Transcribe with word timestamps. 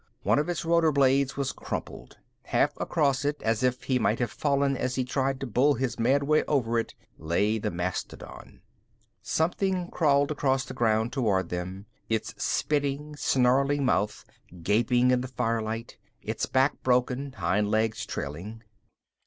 One 0.23 0.39
of 0.39 0.49
its 0.49 0.65
rotor 0.65 0.91
blades 0.91 1.37
was 1.37 1.51
crumpled. 1.51 2.17
Half 2.45 2.71
across 2.79 3.23
it, 3.23 3.39
as 3.43 3.61
if 3.61 3.83
he 3.83 3.99
might 3.99 4.17
have 4.17 4.31
fallen 4.31 4.75
as 4.75 4.95
he 4.95 5.05
tried 5.05 5.39
to 5.41 5.45
bull 5.45 5.75
his 5.75 5.99
mad 5.99 6.23
way 6.23 6.43
over 6.45 6.79
it, 6.79 6.95
lay 7.19 7.59
the 7.59 7.69
mastodon. 7.69 8.61
Something 9.21 9.91
crawled 9.91 10.31
across 10.31 10.65
the 10.65 10.73
ground 10.73 11.13
toward 11.13 11.49
them, 11.49 11.85
its 12.09 12.33
spitting, 12.43 13.15
snarling 13.15 13.85
mouth 13.85 14.25
gaping 14.63 15.11
in 15.11 15.21
the 15.21 15.27
firelight, 15.27 15.99
its 16.23 16.47
back 16.47 16.81
broken, 16.81 17.33
hind 17.33 17.69
legs 17.69 18.03
trailing. 18.03 18.63